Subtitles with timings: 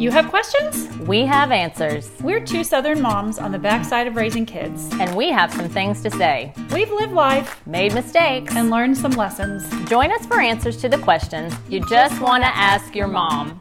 [0.00, 0.88] You have questions?
[1.06, 4.88] We have answers, We're two Southern moms on the backside of raising kids.
[4.98, 6.54] and we have some things to say.
[6.72, 8.56] We've lived life Made mistakes.
[8.56, 9.68] and learned some lessons.
[9.90, 13.60] Join us for answers to the questions you just want to ask your mom.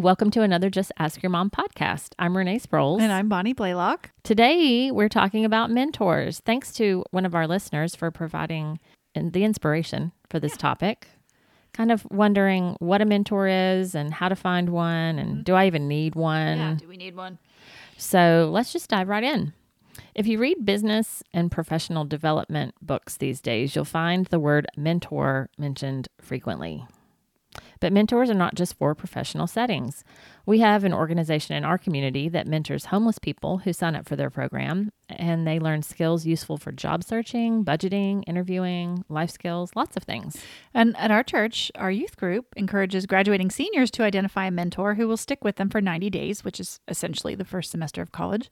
[0.00, 2.14] Welcome to another Just Ask Your Mom podcast.
[2.18, 3.02] I'm Renee Sproles.
[3.02, 4.10] And I'm Bonnie Blaylock.
[4.22, 6.40] Today, we're talking about mentors.
[6.40, 8.80] Thanks to one of our listeners for providing
[9.14, 11.06] the inspiration for this topic.
[11.74, 15.42] Kind of wondering what a mentor is and how to find one, and mm-hmm.
[15.42, 16.76] do I even need one?
[16.76, 17.38] do we need one?
[17.98, 19.52] So let's just dive right in.
[20.14, 25.50] If you read business and professional development books these days, you'll find the word mentor
[25.58, 26.86] mentioned frequently.
[27.80, 30.04] But mentors are not just for professional settings.
[30.44, 34.16] We have an organization in our community that mentors homeless people who sign up for
[34.16, 39.96] their program, and they learn skills useful for job searching, budgeting, interviewing, life skills, lots
[39.96, 40.36] of things.
[40.74, 45.08] And at our church, our youth group encourages graduating seniors to identify a mentor who
[45.08, 48.50] will stick with them for 90 days, which is essentially the first semester of college.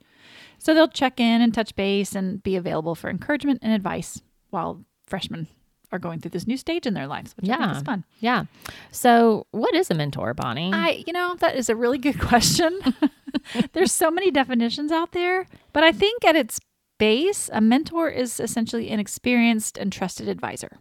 [0.59, 4.85] So they'll check in and touch base and be available for encouragement and advice while
[5.07, 5.49] freshmen
[5.93, 8.05] are going through this new stage in their lives, which I think is fun.
[8.21, 8.45] Yeah.
[8.91, 10.71] So, what is a mentor, Bonnie?
[10.73, 12.79] I, you know, that is a really good question.
[13.73, 16.61] There's so many definitions out there, but I think at its
[16.99, 20.79] base, a mentor is essentially an experienced and trusted advisor.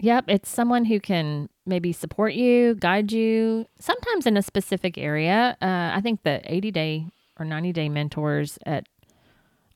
[0.00, 5.56] Yep, it's someone who can maybe support you, guide you, sometimes in a specific area.
[5.62, 7.06] Uh, I think the 80 day
[7.38, 8.86] or 90 day mentors at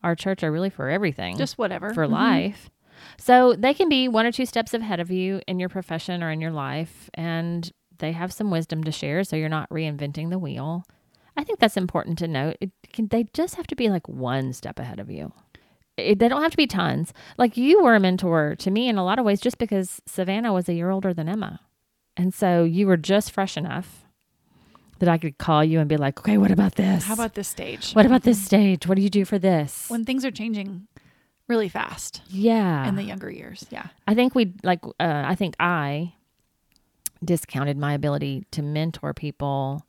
[0.02, 1.94] our church are really for everything, Just whatever.
[1.94, 2.10] for Mhm.
[2.10, 2.70] life.
[3.18, 6.30] So they can be one or two steps ahead of you in your profession or
[6.30, 10.38] in your life, and they have some wisdom to share, so you're not reinventing the
[10.38, 10.84] wheel.
[11.36, 12.56] I think that's important to note.
[12.60, 15.32] It can, they just have to be like one step ahead of you.
[15.96, 17.12] It, they don't have to be tons.
[17.36, 20.52] Like you were a mentor to me in a lot of ways, just because Savannah
[20.52, 21.60] was a year older than Emma,
[22.16, 24.04] and so you were just fresh enough
[24.98, 27.04] that I could call you and be like, "Okay, what about this?
[27.04, 27.92] How about this stage?
[27.92, 28.86] what about this stage?
[28.86, 30.88] What do you do for this?" when things are changing
[31.48, 33.66] really fast yeah, in the younger years?
[33.70, 33.86] Yeah.
[34.06, 34.84] I think we like.
[34.84, 36.14] Uh, I think I
[37.24, 39.84] discounted my ability to mentor people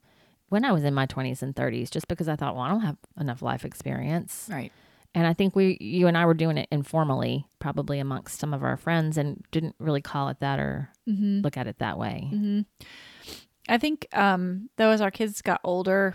[0.48, 2.82] when I was in my twenties and thirties, just because I thought, well, I don't
[2.82, 4.48] have enough life experience.
[4.52, 4.72] Right.
[5.16, 8.64] And I think we, you and I, were doing it informally, probably amongst some of
[8.64, 11.42] our friends, and didn't really call it that or Mm-hmm.
[11.42, 12.30] look at it that way.
[12.32, 12.62] Mm-hmm.
[13.68, 16.14] I think, um, though, as our kids got older,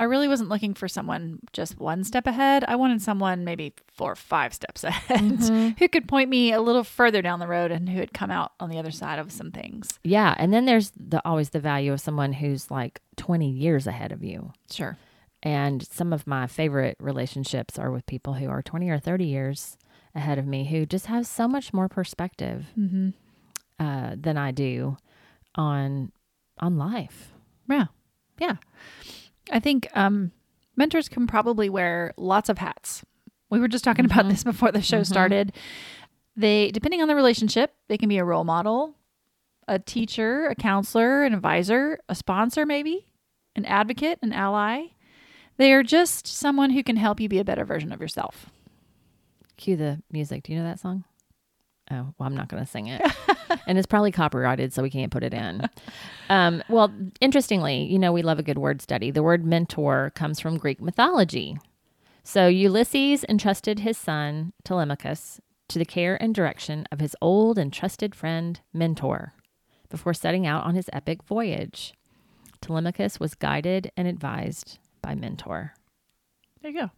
[0.00, 2.64] I really wasn't looking for someone just one step ahead.
[2.66, 5.78] I wanted someone maybe four or five steps ahead Mhm.
[5.78, 8.52] who could point me a little further down the road and who had come out
[8.58, 9.98] on the other side of some things.
[10.02, 14.10] Yeah, and then there's the always the value of someone who's like twenty years ahead
[14.10, 14.52] of you.
[14.70, 14.96] Sure.
[15.42, 19.78] And some of my favorite relationships are with people who are 20 or 30 years
[20.14, 23.10] ahead of me who just have so much more perspective Mm-hmm.
[23.78, 24.96] uh, than I do
[25.54, 26.12] on
[26.58, 27.32] on life.
[27.68, 27.86] Yeah.
[28.38, 28.56] Yeah.
[29.50, 30.32] I think um,
[30.76, 33.04] mentors can probably wear lots of hats.
[33.50, 34.30] We were just talking about Mhm.
[34.30, 35.06] this before the show Mhm.
[35.06, 35.52] started.
[36.36, 38.94] They, depending on the relationship, they can be a role model,
[39.68, 43.06] a teacher, a counselor, an advisor, a sponsor, maybe,
[43.56, 44.86] an advocate, an ally.
[45.56, 48.50] They are just someone who can help you be a better version of yourself.
[49.56, 50.44] Cue the music.
[50.44, 51.04] Do you know that song?
[51.90, 53.02] Oh, well, I'm not going to sing it.
[53.66, 55.68] and it's probably copyrighted, so we can't put it in.
[56.28, 59.10] Um, well, interestingly, you know, we love a good word study.
[59.10, 61.58] The word mentor comes from Greek mythology.
[62.22, 67.72] So Ulysses entrusted his son, Telemachus, to the care and direction of his old and
[67.72, 69.32] trusted friend, Mentor,
[69.88, 71.94] before setting out on his epic voyage.
[72.60, 75.74] Telemachus was guided and advised by Mentor.
[76.62, 76.90] There you go.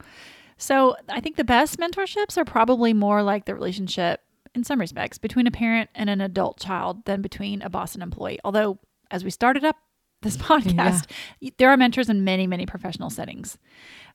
[0.58, 4.20] So I think the best mentorships are probably more like the relationship
[4.54, 8.02] in some respects between a parent and an adult child than between a boss and
[8.02, 8.38] employee.
[8.44, 8.78] Although,
[9.10, 9.76] as we started up
[10.22, 13.58] this podcast, y there are mentors in many, many professional settings.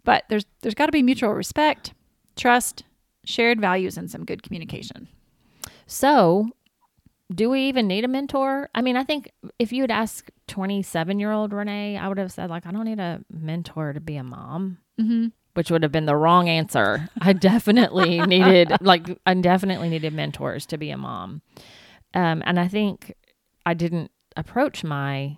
[0.03, 1.94] But there's there's got to be mutual respect,
[2.36, 2.84] trust,
[3.25, 5.07] shared values, and some good communication.
[5.86, 6.50] So,
[7.33, 8.69] do we even need a mentor?
[8.75, 12.31] I mean, I think if you had asked 27 year old Renee, I would have
[12.31, 15.28] said, like, I don't need a mentor to be a mom, Mm-hmm.
[15.57, 17.09] Which would have been the wrong answer.
[17.19, 21.42] I definitely needed, like, I definitely needed mentors to be a mom.
[22.13, 23.13] Um, and I think
[23.65, 25.38] I didn't approach my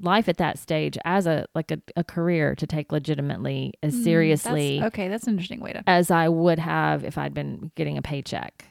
[0.00, 4.80] life at that stage as a like a, a career to take legitimately as seriously
[4.82, 5.84] okay, that's an interesting way to.
[5.86, 8.64] as I would have if I'd been getting a paycheck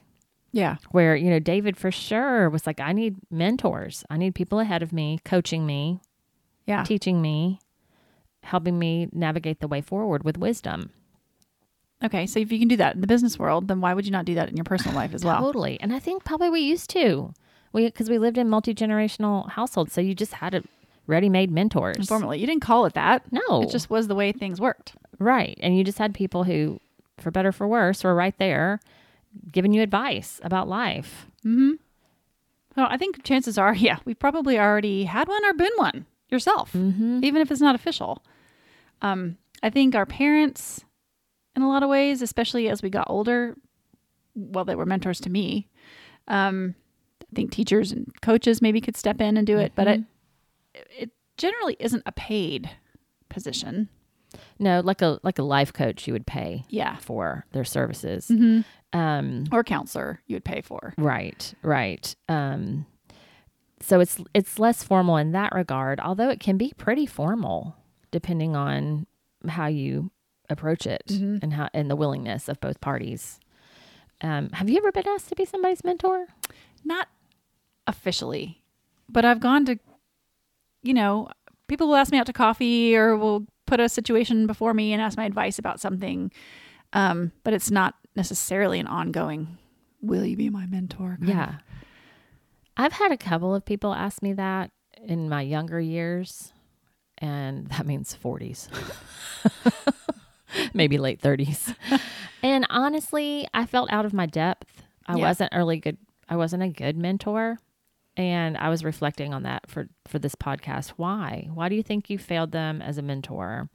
[0.51, 0.77] Yeah.
[0.89, 4.03] where you know David for sure was like I need mentors.
[4.09, 5.99] I need people ahead of me coaching me,
[6.65, 6.83] Yeah.
[6.83, 7.59] teaching me,
[8.43, 10.91] helping me navigate the way forward with wisdom.
[12.03, 14.11] Okay, so if you can do that in the business world, then why would you
[14.11, 15.39] not do that in your personal life as well?
[15.39, 15.79] Totally.
[15.79, 17.33] And I think probably we used to.
[17.71, 20.63] We because we lived in multi generational households, so you just had a
[21.07, 22.07] ready made mentors.
[22.07, 23.23] Formerly, you didn't call it that.
[23.31, 23.61] No.
[23.63, 24.95] It just was the way things worked.
[25.19, 25.57] Right.
[25.61, 26.79] And you just had people who,
[27.19, 28.79] for better or for worse, were right there
[29.51, 31.27] giving you advice about life.
[31.45, 31.71] Mm-hmm.
[32.75, 36.73] Well, I think chances are, yeah, we probably already had one or been one yourself,
[36.73, 37.19] Mm-hmm.
[37.23, 38.23] even if it's not official.
[39.03, 40.83] Um, I think our parents,
[41.55, 43.55] in a lot of ways, especially as we got older,
[44.35, 45.67] well, they were mentors to me.
[46.27, 46.73] Um,
[47.21, 50.01] I think teachers and coaches maybe could step in and do it, but it
[50.73, 52.69] it generally isn't a paid
[53.29, 53.89] position.
[54.57, 58.27] No, like a like a life coach you would pay Yeah, for their services.
[58.29, 58.61] mm-hmm.
[58.97, 60.93] Um, or counselor you would pay for.
[60.97, 62.15] right, right.
[62.29, 62.85] Um,
[63.81, 67.75] so it's it's less formal in that regard, although it can be pretty formal
[68.13, 69.05] depending on
[69.49, 70.11] how you
[70.49, 71.41] approach it Mhm.
[71.43, 73.39] and how and the willingness of both parties.
[74.21, 76.27] Um, have you ever been asked to be somebody's mentor?
[76.85, 77.07] not
[77.87, 78.61] officially,
[79.07, 79.77] but I've gone to,
[80.81, 81.29] you know,
[81.69, 85.01] people will ask me out to coffee or will put a situation before me and
[85.01, 86.29] ask my advice about something.
[86.91, 89.57] Um, but it's not necessarily an ongoing,
[90.01, 91.11] will you be my mentor?
[91.19, 91.55] kind of- Yeah.
[92.75, 94.71] I've had a couple of people ask me that
[95.01, 96.51] in my younger years,
[97.23, 98.67] and that means 40s,
[100.73, 101.75] maybe late 30s.
[102.43, 104.83] and honestly, I felt out of my depth.
[105.07, 105.23] I Yeah.
[105.27, 105.97] wasn't really good.
[106.29, 107.59] I wasn't a good mentor.
[108.15, 110.89] And I was reflecting on that for, for this podcast.
[110.97, 111.47] Why?
[111.53, 113.69] Why do you think you failed them as a mentor?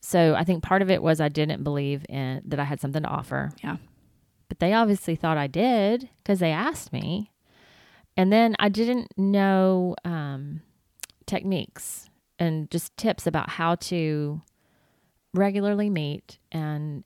[0.00, 3.02] So I think part of it was I didn't believe in that I had something
[3.02, 3.52] to offer.
[3.62, 3.76] Yeah.
[4.48, 7.30] But they obviously thought I did because they asked me.
[8.16, 10.60] And then I didn't know um,
[11.26, 12.08] techniques
[12.40, 14.42] and just tips about how to
[15.34, 17.04] regularly meet and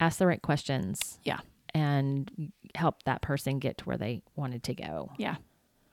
[0.00, 1.20] ask the right questions.
[1.22, 1.38] Yeah.
[1.74, 5.12] And help that person get to where they wanted to go.
[5.18, 5.36] Yeah.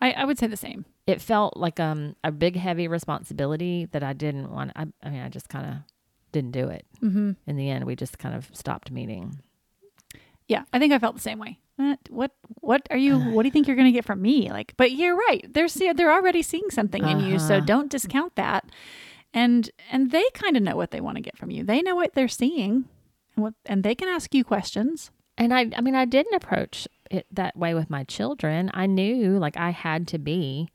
[0.02, 0.86] I, I would say the same.
[1.06, 4.72] It felt like um, a big, heavy responsibility that I didn't want.
[4.76, 5.76] I, I mean, I just kind of
[6.32, 6.86] didn't do it.
[7.02, 7.32] Mm-hmm.
[7.46, 9.42] In the end, we just kind of stopped meeting.
[10.48, 10.64] Yeah.
[10.72, 11.60] I think I felt the same way.
[11.80, 12.32] Eh, What
[12.62, 14.92] what are you what do you think you're going to get from me like but
[14.92, 17.66] you're right they're see, they're already seeing something in you so Uh-huh.
[17.66, 18.70] don't discount that
[19.34, 21.96] and and they kind of know what they want to get from you they know
[21.96, 22.86] what they're seeing
[23.36, 26.88] and what and they can ask you questions And I, I mean, I didn't approach
[27.10, 28.70] it that way with my children.
[28.72, 30.70] I knew like I had to be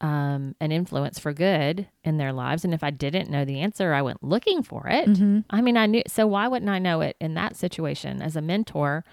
[0.00, 2.64] um, an influence for good in their lives.
[2.64, 5.06] And if I didn't know the answer, I went looking for it.
[5.08, 5.40] Mm-hmm.
[5.50, 6.02] I mean, I knew.
[6.06, 9.04] So why wouldn't I know it in that situation as a mentor?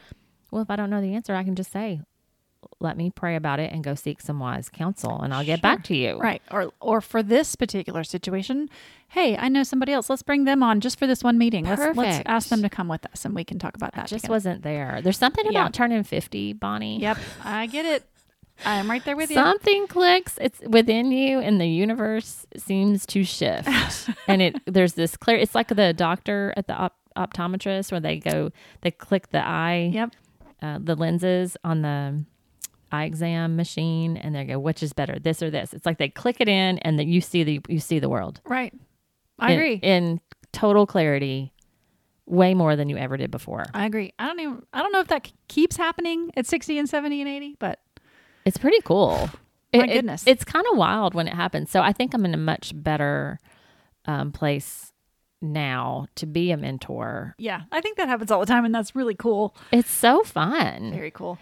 [0.55, 1.99] Well, if I don't know the answer, I can just say,
[2.79, 5.83] let me pray about it and go seek some wise counsel and I'll get back
[5.85, 6.17] to you.
[6.17, 6.41] right.
[6.49, 8.69] Or or for this particular situation
[9.09, 10.09] hey i know somebody else.
[10.09, 11.65] Let's bring them on just for this one meeting.
[11.65, 14.07] Let's let's ask them to come with us and we can talk about I that
[14.07, 14.31] just together.
[14.33, 15.01] wasn't there.
[15.03, 15.59] There's something Yeah.
[15.59, 17.01] about turning 50, Bonnie.
[17.01, 17.17] yep.
[17.43, 18.03] I get it.
[18.65, 19.35] I'm right there with you.
[19.35, 20.37] Something clicks.
[20.39, 23.67] It's within you and the universe seems to shift.
[24.29, 28.17] And it there's this clear it's like the doctor at the op- optometrist where they
[28.17, 29.91] go they click the eye.
[29.93, 30.13] Yep
[30.61, 32.23] uh, the lenses on the
[32.91, 36.07] eye exam machine and they go which is better this or this it's like they
[36.09, 38.73] click it in and that you see the you see the world right
[39.39, 40.21] i in, agree in
[40.53, 41.51] total clarity
[42.27, 44.99] way more than you ever did before i agree i don't even i don't know
[45.01, 47.79] if that keeps happening at 60 and 70 and 80 but
[48.45, 49.29] It's pretty cool.
[49.73, 50.23] My It- it- goodness.
[50.27, 51.69] it's kind of wild when it happens.
[51.71, 53.39] So I think I'm in a much better
[54.05, 54.93] um, place
[55.41, 57.35] now to be a mentor.
[57.37, 59.55] Yeah, I think that happens all the time, and that's really cool.
[59.71, 60.91] It's so fun.
[60.91, 61.37] Very cool.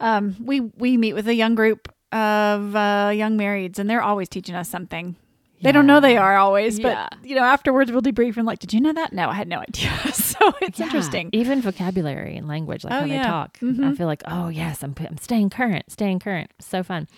[0.00, 4.28] Um, we we meet with a young group of uh, young marrieds, and they're always
[4.28, 5.16] teaching us something.
[5.64, 7.08] They don't know they are always, but Yeah.
[7.24, 9.12] you know, afterwards we'll debrief and like, did you know that?
[9.12, 9.90] No, I had no idea.
[10.12, 10.86] so it's Yeah.
[10.86, 11.30] interesting.
[11.32, 13.58] Even vocabulary and language, like Oh, how they talk.
[13.60, 13.96] I Mhm.
[13.96, 16.50] feel like, oh yes, I'm I'm staying current, staying current.
[16.60, 17.08] So fun.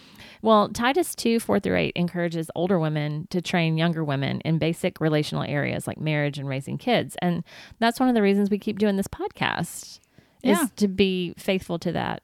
[0.42, 5.00] Well, Titus two four through eight encourages older women to train younger women in basic
[5.00, 7.44] relational areas like marriage and raising kids, and
[7.78, 10.00] that's one of the reasons we keep doing this podcast.
[10.42, 12.22] Is to be faithful to that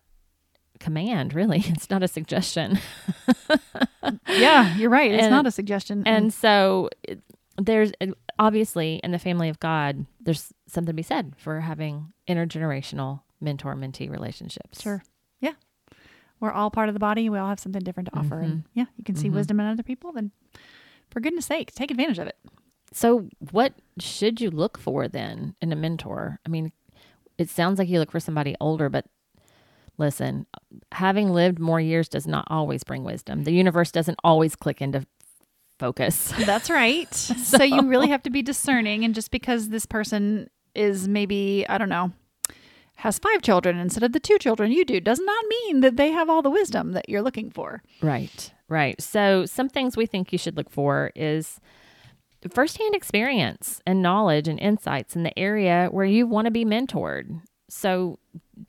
[0.83, 1.33] command.
[1.35, 2.79] Really, it's not a suggestion.
[4.29, 5.11] Yeah, you're right.
[5.13, 6.01] It's And- not a suggestion.
[6.01, 6.91] Um, and so
[7.57, 8.07] there's uh,
[8.39, 13.75] obviously in the family of God, there's something to be said for having intergenerational mentor
[13.75, 14.83] mentee relationships.
[14.83, 15.03] Sure.
[15.41, 15.53] Yeah.
[16.41, 17.29] We're all part of the body.
[17.29, 18.41] We all have something different to offer.
[18.41, 18.79] And mm-hmm.
[18.81, 19.35] yeah, you can see Mhm.
[19.35, 20.13] wisdom in other people.
[20.13, 20.33] Then,
[21.11, 22.37] for goodness sake, take advantage of it.
[22.93, 26.41] So, what should you look for then in a mentor?
[26.45, 26.73] I mean,
[27.39, 29.07] it sounds like you look for somebody older, but
[30.03, 30.47] listen,
[30.91, 33.45] having lived more years does not always bring wisdom.
[33.45, 35.07] The universe doesn't always click into
[35.79, 36.35] focus.
[36.45, 37.13] That's right.
[37.15, 39.05] so, you really have to be discerning.
[39.05, 42.13] And just because this person is maybe, I don't know,
[42.97, 46.11] has five children instead of the two children you do does not mean that they
[46.11, 47.83] have all the wisdom that you're looking for.
[48.01, 49.01] Right, right.
[49.01, 51.61] So, some things we think you should look for is
[52.51, 57.41] firsthand experience and knowledge and insights in the area where you want to be mentored.
[57.75, 58.19] So,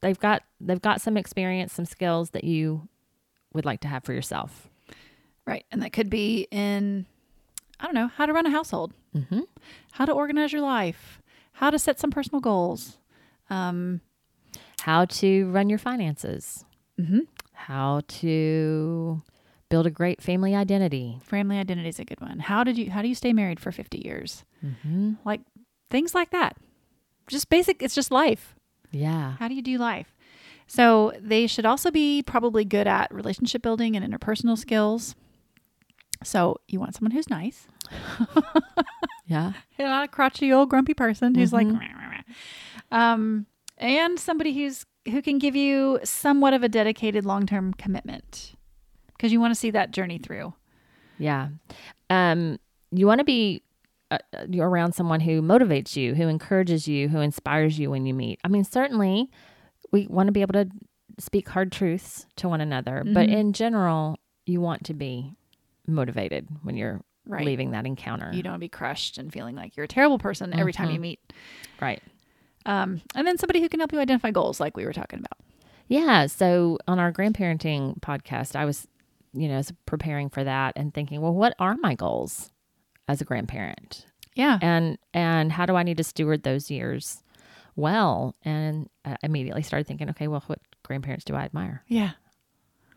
[0.01, 2.87] they've got they've got some experience, some skills that you
[3.53, 4.69] would like to have for yourself.
[5.45, 5.65] Right.
[5.71, 7.05] And that could be in,
[7.79, 9.41] I don't know, how to run a household, Mm-hmm.
[9.91, 12.97] how to organize your life, how to set some personal goals.
[13.49, 14.01] Um,
[14.81, 16.65] How to run your finances.
[16.99, 17.27] mhm.
[17.53, 19.21] How to
[19.69, 21.19] build a great family identity.
[21.23, 22.39] Family identity is a good one.
[22.39, 24.43] How did you, how do you stay married for 50 years?
[24.65, 25.13] Mm-hmm.
[25.25, 25.41] Like
[25.91, 26.55] things like that.
[27.27, 28.55] Just basic, it's just life.
[28.93, 29.33] Yeah.
[29.39, 30.15] How do you do life?
[30.67, 35.15] So they should also be probably good at relationship building and interpersonal skills.
[36.23, 37.67] So you want someone who's nice,
[39.25, 39.53] Yeah.
[39.77, 41.79] You're not a crotchety old grumpy person who's like, Mhm.
[41.79, 43.45] "Rah, rah, rah." um,
[43.77, 48.53] and somebody who's who can give you somewhat of a dedicated long term commitment
[49.17, 50.53] because you want to see that journey through.
[51.17, 51.49] Yeah.
[52.09, 52.57] Um,
[52.91, 53.62] you want to be
[54.13, 58.05] uh, uh, you're around someone who motivates you, who encourages you, who inspires you when
[58.05, 58.39] you meet.
[58.43, 59.29] I mean, certainly
[59.91, 60.69] we want to be able to
[61.19, 63.33] speak hard truths to one another, but Mhm.
[63.33, 65.33] in general, you want to be
[65.87, 67.45] motivated when you're Right.
[67.45, 68.31] leaving that encounter.
[68.33, 70.89] You don't want to be crushed and feeling like you're a terrible person every time
[70.89, 71.01] you Mhm.
[71.01, 71.33] meet.
[71.81, 72.01] Right.
[72.65, 75.37] Um, and then somebody who can help you identify goals, like we were talking about.
[75.87, 76.27] Yeah.
[76.27, 78.87] So on our grandparenting podcast, I was,
[79.33, 82.51] you know, preparing for that and thinking, well, what are my goals
[83.07, 84.05] as a grandparent?
[84.35, 84.57] Yeah.
[84.61, 87.21] and and how do I need to steward those years
[87.75, 88.35] well?
[88.43, 91.83] And I immediately started thinking, okay, well, what grandparents do I admire?
[91.87, 92.11] Yeah.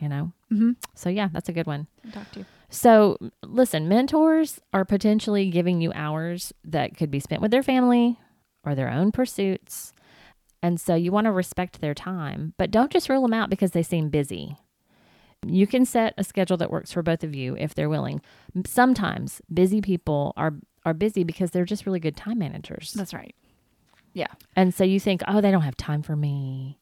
[0.01, 0.73] You know, Mm-hmm.
[0.95, 1.87] so yeah, that's a good one.
[2.13, 2.47] Talk to you.
[2.69, 8.19] So listen, mentors are potentially giving you hours that could be spent with their family
[8.65, 9.93] or their own pursuits.
[10.63, 13.71] And so you want to respect their time, but don't just rule them out because
[13.73, 14.57] they seem busy.
[15.45, 18.21] You can set a schedule that works for both of you if they're willing.
[18.67, 22.93] Sometimes busy people are are busy because they're just really good time managers.
[22.93, 23.35] That's right.
[24.13, 24.29] Yeah.
[24.55, 26.79] And so you think, "Oh, they don't have time for me."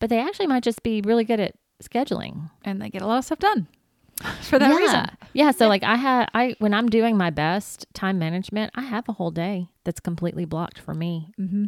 [0.00, 2.50] But they actually might just be really good at scheduling.
[2.64, 3.68] And they get a lot of stuff done
[4.42, 4.76] for that yeah.
[4.76, 5.06] reason.
[5.32, 5.50] Yeah.
[5.52, 9.12] So like I have I when I'm doing my best time management, I have a
[9.12, 11.64] whole day that's completely blocked for me, Mm-hmm.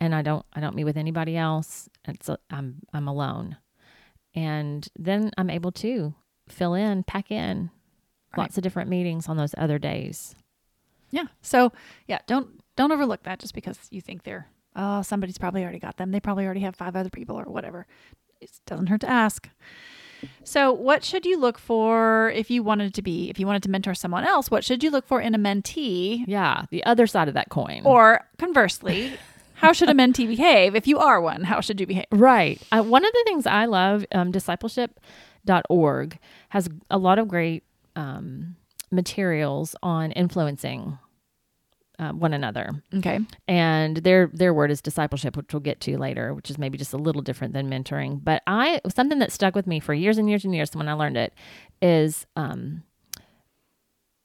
[0.00, 1.88] and I don't I don't meet with anybody else.
[2.06, 3.56] It's a, I'm I'm alone,
[4.36, 6.14] and then I'm able to
[6.48, 7.70] fill in, pack in
[8.36, 8.42] Right.
[8.44, 10.36] lots of different meetings on those other days.
[11.10, 11.24] Yeah.
[11.40, 11.72] So
[12.06, 15.96] yeah, don't don't overlook that just because you think they're oh somebody's probably already got
[15.96, 16.10] them.
[16.10, 17.86] They probably already have five other people or whatever.
[18.40, 19.48] It doesn't hurt to ask.
[20.44, 23.70] So what should you look for if you wanted to be if you wanted to
[23.70, 24.50] mentor someone else?
[24.50, 26.24] What should you look for in a mentee?
[26.26, 27.82] Yeah, the other side of that coin.
[27.84, 29.12] Or conversely,
[29.56, 31.44] how should a mentee behave if you are one?
[31.44, 32.06] How should you behave?
[32.10, 32.60] Right.
[32.70, 36.18] Uh, one of the things I love, um, discipleship.org
[36.50, 38.56] has a lot of great um,
[38.90, 40.98] materials on influencing
[41.98, 42.82] uh, one another.
[42.94, 43.20] Okay.
[43.48, 46.92] And their their word is discipleship, which we'll get to later, which is maybe just
[46.92, 48.22] a little different than mentoring.
[48.22, 50.92] But I something that stuck with me for years and years and years when I
[50.92, 51.32] learned it
[51.80, 52.82] is um,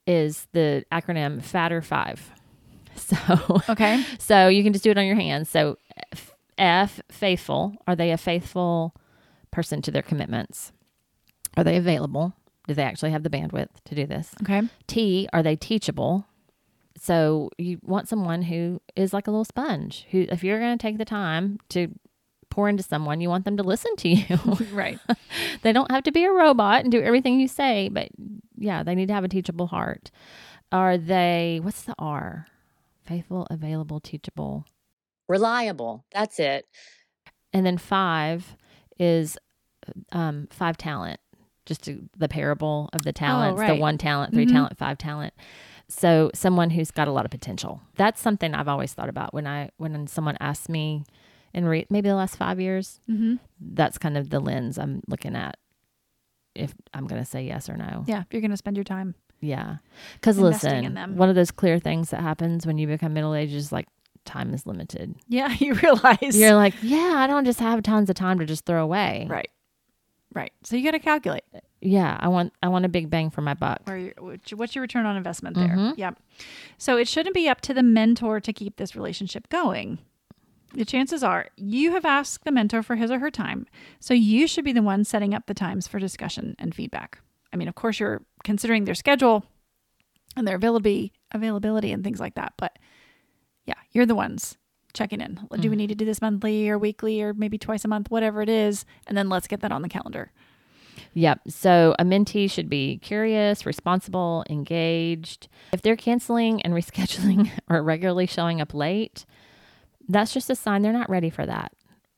[0.06, 2.32] is the acronym Fatter Five.
[2.98, 4.04] So Okay.
[4.20, 5.50] so you can just do it on your hands.
[5.50, 5.78] So
[6.12, 7.76] F, F faithful.
[7.88, 8.96] Are they a faithful
[9.52, 10.72] person to their commitments?
[11.58, 12.34] Are they available?
[12.68, 14.34] Do they actually have the bandwidth to do this?
[14.44, 14.62] Okay.
[14.88, 16.26] T, are they teachable?
[16.98, 20.82] So you want someone who is like a little sponge, who if you're going to
[20.82, 21.88] take the time to
[22.50, 24.38] pour into someone, you want them to listen to you.
[24.72, 25.00] Right.
[25.64, 28.10] they don't have to be a robot and do everything you say, but
[28.58, 30.12] yeah, they need to have a teachable heart.
[30.72, 32.46] Are they what's the R?
[33.12, 34.66] Faithful, available, teachable,
[35.28, 36.06] reliable.
[36.14, 36.66] That's it.
[37.54, 38.56] And then 5
[39.00, 39.38] is
[40.12, 41.20] um 5 talent.
[41.66, 43.80] Just to, the parable of the talents, the right.
[43.80, 44.52] one talent, 3 Mhm.
[44.52, 45.34] talent, 5 talent.
[45.88, 47.82] So someone who's got a lot of potential.
[47.96, 51.04] That's something I've always thought about when I when someone asks me
[51.54, 53.36] in re- maybe the last 5 years, Mm-hmm.
[53.60, 55.58] that's kind of the lens I'm looking at
[56.56, 58.04] if I'm going to say yes or no.
[58.08, 58.24] Yeah.
[58.32, 59.16] You're going to spend your time.
[59.42, 59.78] Yeah.
[60.16, 61.18] Because listen, in them.
[61.18, 63.88] one of those clear things that happens when you become middle aged is like
[64.24, 65.16] time is limited.
[65.28, 65.54] Yeah.
[65.60, 66.38] You realize.
[66.40, 69.28] You're like, yeah, I don't just have tons of time to just throw away.
[69.30, 69.50] right.
[70.34, 70.54] Right.
[70.64, 71.44] So you got to calculate.
[71.82, 73.82] Yeah, I want I want a big bang for my buck.
[73.90, 74.14] You
[74.56, 75.76] what's your- return on investment there?
[75.76, 75.98] Mhm.
[75.98, 76.20] Yep.
[76.78, 79.98] So it shouldn't be up to the mentor to keep this relationship going.
[80.74, 83.66] The chances are you have asked the mentor for his or her time,
[84.00, 87.20] so you should be the one setting up the times for discussion and feedback.
[87.52, 89.44] I mean, of course, you're considering their schedule
[90.36, 92.54] and their availability, availability, and things like that.
[92.58, 92.78] But
[93.66, 94.58] yeah, you're the ones
[94.94, 95.36] checking in.
[95.36, 95.76] Do we mm-hmm.
[95.76, 98.86] need to do this monthly or weekly or maybe twice a month, whatever it is,
[99.08, 100.32] and then let's get that on the calendar.
[101.14, 101.42] Yep.
[101.50, 105.48] So a mentee should be curious, responsible, engaged.
[105.74, 109.26] If they're canceling and rescheduling or regularly showing up late,
[110.08, 111.74] that's just a sign they're not ready for that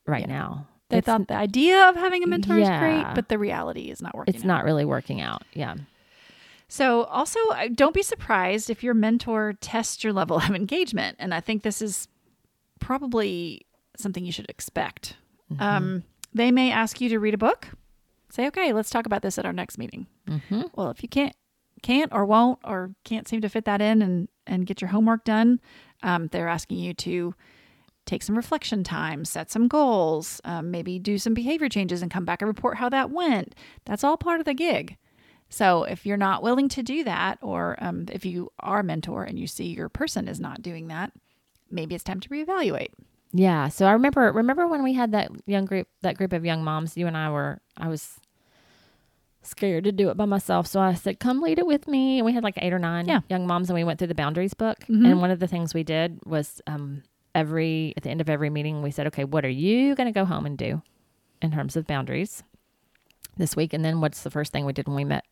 [0.06, 0.34] right Yeah.
[0.34, 0.66] now.
[0.90, 4.02] They It's- thought the idea of having a mentor is great, but the reality is
[4.02, 4.34] not working.
[4.34, 4.48] it's out.
[4.48, 5.42] not really working out.
[5.54, 5.76] Yeah.
[6.74, 11.14] So, also, uh, don't be surprised if your mentor tests your level of engagement.
[11.20, 12.08] And I think this is
[12.80, 13.64] probably
[13.96, 15.16] something you should expect.
[15.60, 16.02] Um,
[16.32, 17.68] they may ask you to read a book.
[18.28, 20.08] Say, okay, let's talk about this at our next meeting.
[20.28, 20.62] Mm-hmm.
[20.74, 21.36] Well, if you can't,
[21.82, 25.22] can't or won't or can't seem to fit that in and and get your homework
[25.22, 25.60] done,
[26.02, 27.36] um, they're asking you to
[28.04, 32.24] take some reflection time, set some goals, um, maybe do some behavior changes, and come
[32.24, 33.54] back and report how that went.
[33.84, 34.96] That's all part of the gig.
[35.48, 39.22] So if you're not willing to do that, or um, if you are a mentor
[39.24, 41.12] and you see your person is not doing that,
[41.70, 42.88] maybe it's time to reevaluate.
[43.32, 43.68] Yeah.
[43.68, 46.96] So I remember remember when we had that young group that group of young moms,
[46.96, 48.20] you and I were I was
[49.42, 50.66] scared to do it by myself.
[50.66, 52.18] So I said, Come lead it with me.
[52.18, 53.20] And we had like eight or nine Yeah.
[53.28, 54.78] young moms and we went through the boundaries book.
[54.88, 55.06] Mhm.
[55.10, 57.02] And one of the things we did was um
[57.34, 60.24] every at the end of every meeting we said, Okay, what are you gonna go
[60.24, 60.82] home and do
[61.42, 62.42] in terms of boundaries
[63.36, 63.72] this week?
[63.74, 65.24] And then what's the first thing we did when we met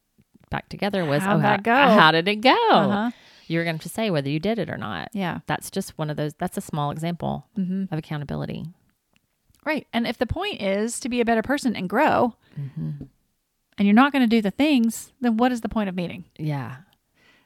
[0.52, 2.56] back together was How'd oh how, go?" how did it go?
[2.71, 3.11] Uh-huh.
[3.49, 5.09] You're have to say whether you did it or not.
[5.12, 5.40] Yeah.
[5.47, 8.66] That's just one of those that's a small example hmm of accountability.
[9.64, 9.87] Right.
[9.92, 13.09] And if the point is to be a better person and grow, and
[13.78, 16.25] you're not going to do the things, then what is the point of meeting?
[16.38, 16.76] Yeah.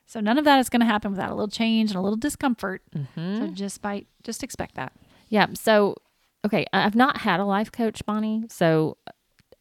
[0.07, 2.17] So none of that is going to happen without a little change and a little
[2.17, 2.83] discomfort.
[2.95, 3.39] Mm-hmm.
[3.39, 4.93] So just by just expect that.
[5.29, 5.47] Yeah.
[5.55, 5.97] So,
[6.45, 8.45] okay, I've not had a life coach, Bonnie.
[8.49, 8.97] So,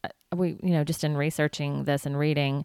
[0.04, 2.64] uh, we, you know, just in researching this and reading,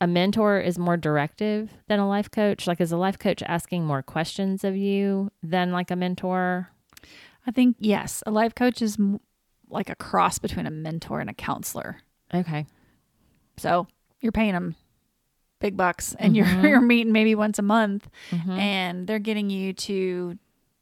[0.00, 2.66] a mentor is more directive than a life coach.
[2.66, 6.70] Like, is a life coach asking more questions of you than like a mentor?
[7.46, 9.20] I think yes, a life coach is m-
[9.68, 11.98] like a cross between a mentor and a counselor.
[12.34, 12.66] Okay.
[13.56, 13.86] So
[14.20, 14.74] you're paying them
[15.60, 16.36] big bucks, and Mhm.
[16.36, 18.58] you're you're meeting maybe once a month, Mhm.
[18.58, 20.38] and they're getting you to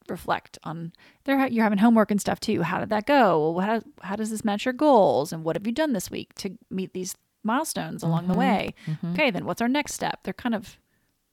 [0.08, 0.92] reflect on.
[1.24, 2.62] They're you're having homework and stuff too.
[2.62, 3.50] How did that go?
[3.50, 5.32] Well, how how does this match your goals?
[5.32, 8.38] And what have you done this week to meet these milestones along the Mhm.
[8.38, 8.74] way?
[8.86, 9.12] Mhm.
[9.14, 10.20] Okay, then what's our next step?
[10.22, 10.78] They're kind of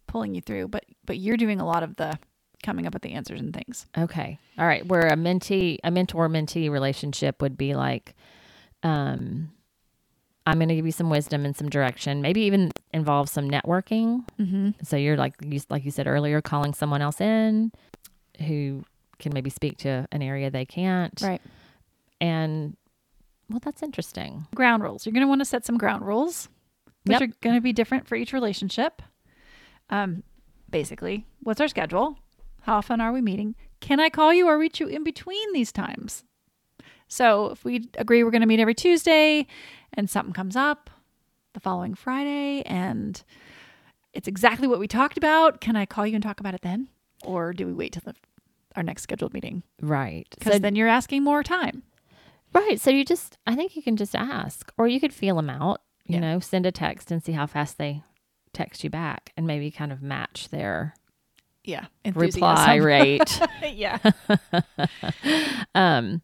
[0.08, 2.18] pulling you through, but but you're doing a lot of the
[2.64, 3.86] coming up with the answers and things.
[3.98, 4.40] Okay.
[4.58, 4.86] All right.
[4.88, 8.16] Where a mentee, a mentor mentee relationship would be like,
[8.82, 9.52] um,
[10.48, 12.22] I'm going to give you some wisdom and some direction.
[12.22, 14.26] Maybe even involve some networking.
[14.40, 14.72] Mm-hmm.
[14.84, 17.72] So you're like you like you said earlier, calling someone else in
[18.48, 18.84] who
[19.20, 21.20] can maybe speak to an area they can't.
[21.22, 21.42] Right.
[22.22, 22.78] And
[23.50, 24.48] well, that's interesting.
[24.56, 25.06] Ground rules.
[25.06, 26.50] You're going to want to set some ground rules,
[27.06, 27.22] which Yep.
[27.22, 29.02] are going to be different for each relationship.
[29.90, 30.24] Um,
[30.70, 32.18] basically, what's our schedule?
[32.62, 33.56] How often are we meeting?
[33.80, 36.24] Can I call you or reach you in between these times?
[37.08, 39.46] So if we agree we're going to meet every Tuesday,
[39.94, 40.90] and something comes up
[41.54, 43.22] the following Friday, and
[44.14, 46.88] it's exactly what we talked about, can I call you and talk about it then,
[47.24, 48.16] or do we wait till the,
[48.76, 49.62] our next scheduled meeting?
[49.82, 50.26] Right.
[50.32, 51.84] Because So then you're asking more time.
[52.56, 52.80] Right.
[52.80, 55.82] So you just I think you can just ask, or you could feel them out.
[56.08, 56.20] You Yeah.
[56.22, 58.04] know, send a text and see how fast they
[58.54, 60.94] text you back, and maybe kind of match their
[61.64, 63.42] Yeah, reply rate.
[63.64, 63.98] yeah.
[65.76, 66.22] um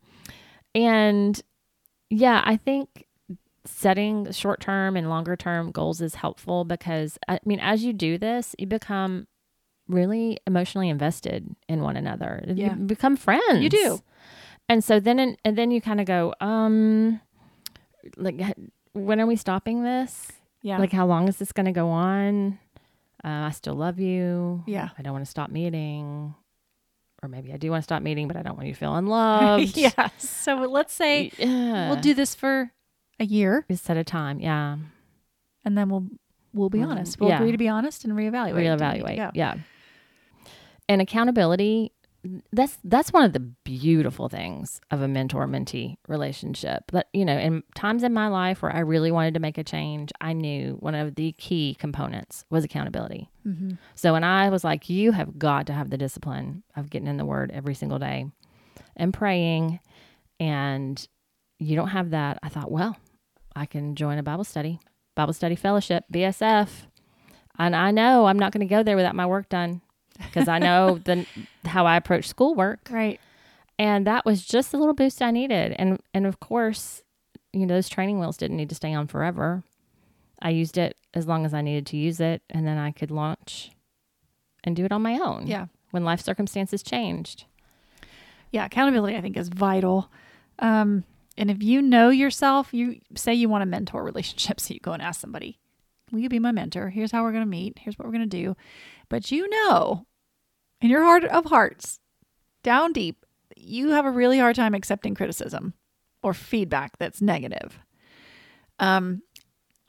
[0.73, 1.41] and
[2.09, 3.05] yeah i think
[3.65, 8.17] setting short term and longer term goals is helpful because i mean as you do
[8.17, 9.27] this you become
[9.87, 12.75] really emotionally invested in one another Yeah.
[12.75, 13.99] you become friends You do.
[14.69, 17.19] And so then and then you kind of go um
[18.17, 18.41] like
[18.93, 20.31] when are we stopping this
[20.63, 20.77] Yeah.
[20.77, 22.59] like how long is this going to go on
[23.23, 24.89] uh, i still love you yeah.
[24.97, 26.33] I don't want to stop meeting.
[27.23, 28.95] Or maybe I do want to stop meeting, but I don't want you to feel
[28.95, 29.77] unloved.
[29.85, 30.09] yeah.
[30.17, 31.89] So let's say Yeah.
[31.91, 32.71] we'll do this for
[33.19, 34.39] a year We set a time.
[34.39, 34.77] Yeah.
[35.63, 36.07] and then we'll
[36.51, 37.19] we'll be honest.
[37.19, 37.35] We'll yeah.
[37.37, 38.55] agree to be honest and reevaluate.
[38.55, 39.17] Reevaluate.
[39.17, 39.29] Yeah.
[39.35, 39.53] Yeah.
[40.89, 41.91] And accountability,
[42.53, 46.83] that's that's one of the beautiful things of a mentor mentee relationship.
[46.91, 49.63] But you know, in times in my life where I really wanted to make a
[49.63, 53.29] change, I knew one of the key components was accountability.
[53.45, 53.71] Mm-hmm.
[53.95, 57.17] So when I was like, you have got to have the discipline of getting in
[57.17, 58.25] the word every single day
[58.95, 59.79] and praying,
[60.39, 61.07] and
[61.57, 62.97] you don't have that, I thought, well,
[63.55, 64.79] I can join a Bible study,
[65.15, 66.69] Bible study fellowship, BSF.
[67.57, 69.81] And I know I'm not going to go there without my work done
[70.25, 71.25] because I know the
[71.65, 72.89] how I approach schoolwork.
[72.89, 73.19] Right.
[73.79, 75.73] And that was just the little boost I needed.
[75.77, 77.01] And and of course,
[77.53, 79.63] you know, those training wheels didn't need to stay on forever.
[80.41, 83.11] I used it as long as I needed to use it, and then I could
[83.11, 83.71] launch
[84.63, 85.47] and do it on my own.
[85.47, 85.67] Yeah.
[85.91, 87.45] When life circumstances changed.
[88.51, 90.09] Yeah, accountability I think is vital.
[90.59, 91.03] Um,
[91.37, 94.93] and if you know yourself, you say you want a mentor relationship, so you go
[94.93, 95.59] and ask somebody,
[96.11, 96.89] "Will you be my mentor?
[96.89, 97.79] Here's how we're going to meet.
[97.79, 98.55] Here's what we're going to do."
[99.09, 100.05] But you know,
[100.81, 101.99] in your heart of hearts,
[102.63, 105.73] down deep, you have a really hard time accepting criticism
[106.23, 107.79] or feedback that's negative.
[108.79, 109.21] Um,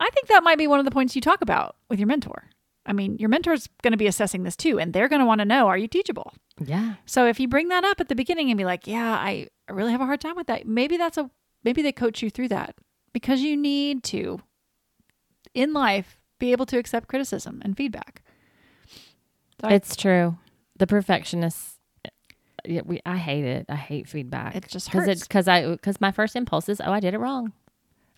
[0.00, 2.48] I think that might be one of the points you talk about with your mentor.
[2.84, 5.38] I mean, your mentor's going to be assessing this too, and they're going to want
[5.40, 6.34] to know are you teachable?
[6.58, 6.94] Yeah.
[7.06, 9.72] So if you bring that up at the beginning and be like, yeah, I, I
[9.72, 11.30] really have a hard time with that, maybe that's a,
[11.62, 12.74] maybe they coach you through that
[13.12, 14.40] because you need to,
[15.54, 18.22] in life, be able to accept criticism and feedback.
[19.60, 20.36] So I- It's true.
[20.76, 21.78] The perfectionist
[22.64, 23.00] Yeah, we.
[23.04, 23.66] I hate it.
[23.68, 24.54] I hate feedback.
[24.56, 25.22] It just hurts.
[25.22, 27.52] because I because my first impulse is oh I did it wrong.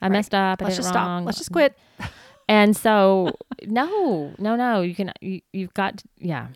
[0.03, 0.13] I Right.
[0.13, 0.61] messed up.
[0.61, 1.23] I Let's did just it wrong.
[1.23, 1.27] stop.
[1.27, 1.73] Let's just mm-hmm.
[2.05, 2.11] quit.
[2.47, 3.35] And so,
[3.67, 4.83] no, no, no.
[4.83, 6.49] You can, you, you've got, to- yeah.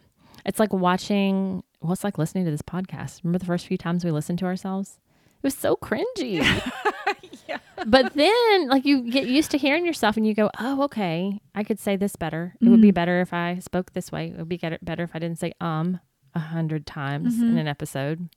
[0.44, 3.24] It's like watching, well, it's like listening to this podcast.
[3.24, 4.98] Remember the first few times we listened to ourselves?
[5.38, 6.40] It was so cringy.
[7.48, 7.58] yeah.
[7.86, 11.62] but then, like, you get used to hearing yourself and you go, oh, okay, I
[11.64, 12.54] could say this better.
[12.60, 12.94] It would be Mhm.
[12.94, 14.28] better if I spoke this way.
[14.30, 16.00] It would be better if I didn't say um
[16.34, 17.60] a hundred times in Mhm.
[17.60, 18.28] an episode.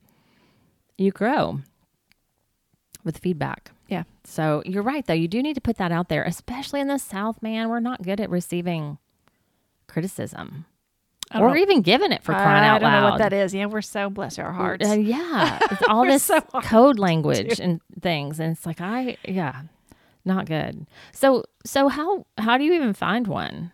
[0.97, 1.61] You grow
[3.03, 3.71] with feedback.
[3.87, 4.03] Yeah.
[4.23, 5.13] So you're right, though.
[5.13, 7.67] You do need to put that out there, especially in the South, man.
[7.69, 8.99] We're not good at receiving
[9.87, 10.65] criticism
[11.35, 11.55] or know.
[11.55, 13.01] even giving it for crying I out don't loud.
[13.01, 13.53] know what that is.
[13.53, 14.87] Yeah, we're so bless our hearts.
[14.89, 15.59] Uh, yeah.
[15.71, 18.39] It's all this so code language and things.
[18.39, 19.61] And it's like, I, yeah,
[20.25, 20.85] not good.
[21.13, 23.71] So, so how, how do you even find one?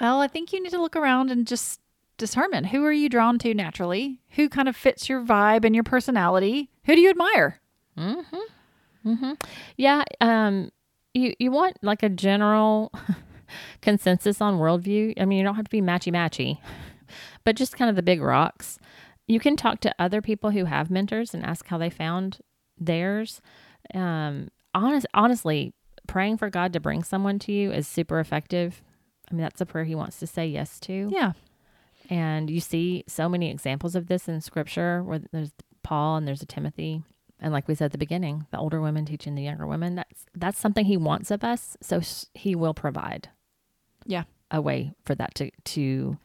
[0.00, 1.80] Well, I think you need to look around and just
[2.18, 5.84] determine who are you drawn to naturally, who kind of fits your vibe and your
[5.84, 7.60] personality, who do you admire?
[7.96, 8.36] Mm-hmm.
[9.08, 9.32] Mm-hmm.
[9.76, 10.04] Yeah.
[10.20, 10.70] Um,
[11.14, 12.92] you, you want like a general
[13.80, 15.14] consensus on worldview.
[15.20, 16.58] I mean, you don't have to be matchy matchy,
[17.44, 18.78] but just kind of the big rocks.
[19.26, 22.38] You can talk to other people who have mentors and ask how they found
[22.78, 23.40] theirs.
[23.94, 25.74] Um, honest, honestly,
[26.06, 28.82] praying for God to bring someone to you is super effective.
[29.30, 31.08] I mean, that's a prayer He wants to say yes to.
[31.12, 31.32] Yeah.
[32.10, 36.42] And you see so many examples of this in scripture where there's Paul and there's
[36.42, 37.02] a Timothy.
[37.40, 40.24] And like we said at the beginning, the older women teaching the younger women, that's
[40.34, 41.76] that's something he wants of us.
[41.80, 42.00] So
[42.34, 43.28] he will provide
[44.08, 44.24] Yeah.
[44.50, 46.18] a way for that to to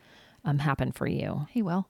[0.44, 1.46] um, happen for you.
[1.52, 1.88] He will.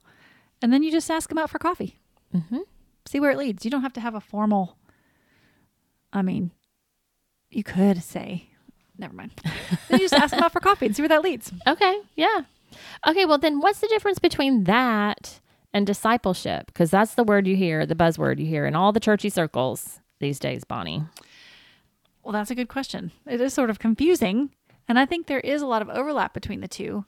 [0.60, 1.98] And then you just ask him out for coffee.
[2.34, 2.58] Mm-hmm.
[3.06, 3.64] See where it leads.
[3.64, 4.76] You don't have to have a formal
[6.12, 6.52] I mean,
[7.50, 8.48] you could say
[8.98, 9.32] never mind.
[9.88, 11.52] then you just ask him out for coffee and see where that leads.
[11.66, 12.00] Okay.
[12.16, 12.42] Yeah.
[13.06, 13.24] Okay.
[13.24, 15.40] Well, then what's the difference between that
[15.72, 16.66] and discipleship?
[16.66, 20.00] Because that's the word you hear, the buzzword you hear in all the churchy circles
[20.20, 21.02] these days, Bonnie.
[22.22, 23.10] Well, that's a good question.
[23.26, 24.50] It is sort of confusing,
[24.88, 27.04] and I think there is a lot of overlap between the two.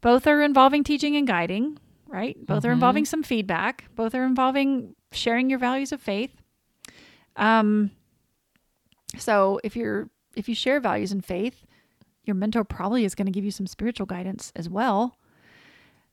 [0.00, 2.36] Both are involving teaching and guiding, right?
[2.46, 2.74] Both are Mhm.
[2.74, 3.84] involving some feedback.
[3.94, 6.32] Both are involving sharing your values of faith.
[7.36, 7.90] Um
[9.16, 11.66] so if you're if you share values and faith,
[12.24, 15.16] your mentor probably is going to give you some spiritual guidance as well.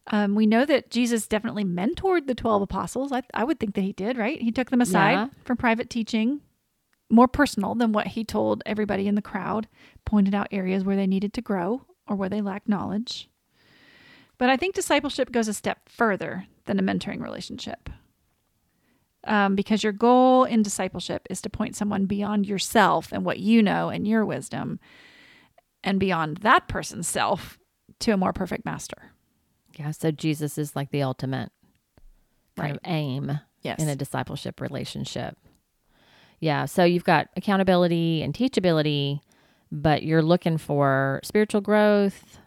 [0.08, 3.12] Um, we know that Jesus definitely mentored the 12 apostles.
[3.12, 4.42] I, I would think that he did, right?
[4.42, 5.28] He took them aside Yeah.
[5.44, 6.42] for private teaching,
[7.10, 9.68] more personal than what he told everybody in the crowd,
[10.06, 13.30] pointed out areas where they needed to grow or where they lacked knowledge.
[14.38, 17.90] But I think discipleship goes a step further than a mentoring relationship.
[19.24, 23.62] Um, because your goal in discipleship is to point someone beyond yourself and what you
[23.62, 24.80] know and your wisdom
[25.84, 27.58] and beyond that person's self
[28.00, 29.12] to a more perfect master.
[29.78, 29.92] Yeah.
[29.92, 31.52] So Jesus is like the ultimate
[32.56, 33.82] kind of aim Yes.
[33.82, 35.38] in a discipleship relationship.
[36.40, 36.66] Yeah.
[36.66, 39.22] So you've got accountability and teachability,
[39.72, 42.40] but you're looking for spiritual growth,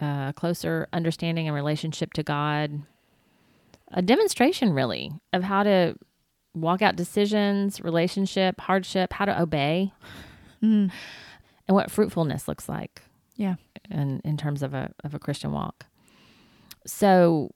[0.00, 2.82] uh, closer understanding and relationship to God,
[3.92, 5.94] a demonstration really of how to
[6.54, 9.92] walk out decisions, relationship, hardship, how to obey,
[10.62, 10.90] Mm.
[11.68, 13.02] and what fruitfulness looks like.
[13.36, 13.56] Yeah.
[13.90, 15.84] In in terms of a of a Christian walk.
[16.86, 17.50] So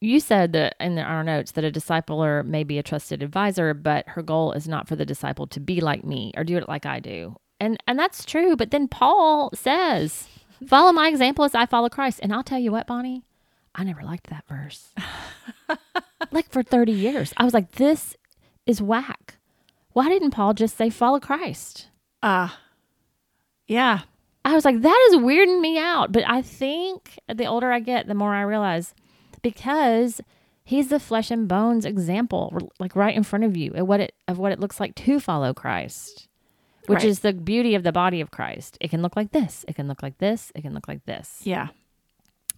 [0.00, 4.08] you said that in our notes that a discipler may be a trusted advisor, but
[4.08, 6.86] her goal is not for the disciple to be like me or do it like
[6.86, 7.36] I do.
[7.58, 10.28] And and that's true, but then Paul says,
[10.66, 13.22] "Follow my example as I follow Christ." And I'll tell you what, Bonnie,
[13.74, 14.94] I never liked that verse.
[16.30, 17.34] like for 30 years.
[17.36, 18.16] I was like, "This
[18.64, 19.36] is whack."
[19.92, 21.88] Why didn't Paul just say follow Christ?
[22.22, 22.58] Ah.
[23.66, 24.00] yeah.
[24.44, 26.12] I was like, that is weirding me out.
[26.12, 28.94] But I think the older I get, the more I realize
[29.42, 30.20] because
[30.64, 34.14] he's the flesh and bones example, like right in front of you, of what it
[34.28, 36.28] of what it looks like to follow Christ,
[36.86, 37.04] which Right.
[37.06, 38.76] is the beauty of the body of Christ.
[38.80, 39.64] It can look like this.
[39.68, 40.52] It can look like this.
[40.54, 41.40] It can look like this.
[41.44, 41.68] Yeah.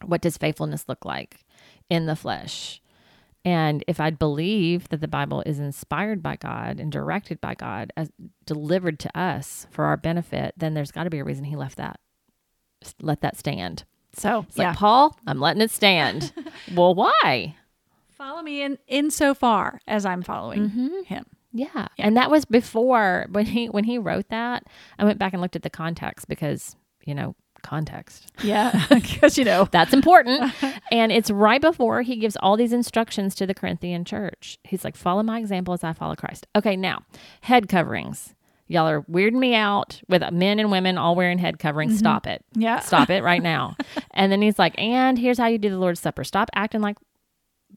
[0.04, 1.44] What does faithfulness look like
[1.88, 2.80] in the flesh?
[3.44, 7.92] And if I believe that the Bible is inspired by God and directed by God,
[7.96, 8.10] as
[8.46, 11.76] delivered to us for our benefit, then there's got to be a reason he left
[11.78, 11.98] that,
[13.00, 13.82] let that stand.
[14.14, 14.68] So, It's yeah.
[14.68, 16.32] like, Paul, I'm letting it stand.
[16.74, 17.56] well, why?
[18.10, 21.02] Follow me in insofar as I'm following Mm-hmm.
[21.06, 21.24] him.
[21.52, 21.88] Yeah.
[21.98, 24.64] And that was before when he when he wrote that,
[24.98, 28.32] I went back and looked at the context because, you know, context.
[28.42, 28.86] Yeah.
[28.88, 30.52] Because, you know, That's important.
[30.90, 34.58] and it's right before he gives all these instructions to the Corinthian church.
[34.64, 36.46] He's like, follow my example as I follow Christ.
[36.56, 37.02] Okay, now,
[37.42, 38.34] head coverings.
[38.72, 41.92] Y'all are weirding me out with men and women all wearing head coverings.
[41.92, 41.98] Mm-hmm.
[41.98, 42.44] Stop it.
[42.54, 42.78] yeah.
[42.80, 43.76] Stop it right now.
[44.12, 46.24] and then he's like, and here's how you do the Lord's Supper.
[46.24, 46.96] Stop acting like